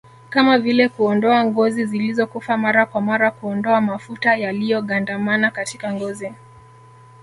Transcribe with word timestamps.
kama 0.29 0.57
vile 0.59 0.89
kuondoa 0.89 1.43
ngozi 1.45 1.85
zilizokufa 1.85 2.57
mara 2.57 2.85
kwa 2.85 3.01
mara 3.01 3.31
Kuondoa 3.31 3.81
mafuta 3.81 4.35
yaliyogandamana 4.37 5.51
katika 5.51 5.93
ngozi 5.93 6.33